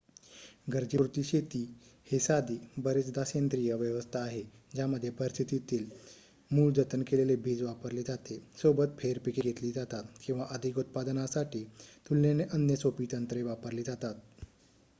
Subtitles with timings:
[0.67, 1.59] गरजेपुरती शेती
[2.07, 2.55] हे साधी
[2.85, 4.41] बरेचदा सेंद्रिय व्यवस्था आहे
[4.73, 5.93] ज्यामध्ये परिस्थितीतीत
[6.51, 11.63] मूळ जतन केलेले बीज वापरले जाते सोबत फेर पिके घेतली जातात किंवा अधिक उत्पादनासाठी
[12.09, 14.43] तुलनेने अन्य सोपी तंत्रे वापरली जातात